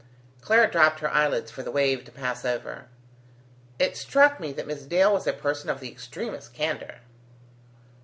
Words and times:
Clara 0.41 0.67
dropped 0.67 0.99
her 1.01 1.11
eyelids 1.13 1.51
for 1.51 1.61
the 1.61 1.69
wave 1.69 2.05
to 2.05 2.11
pass 2.11 2.43
over. 2.43 2.87
"It 3.77 3.95
struck 3.95 4.39
me 4.39 4.51
that 4.53 4.65
Miss 4.65 4.81
Dale 4.81 5.13
was 5.13 5.27
a 5.27 5.31
person 5.31 5.69
of 5.69 5.79
the 5.79 5.91
extremest 5.91 6.55
candour." 6.55 7.01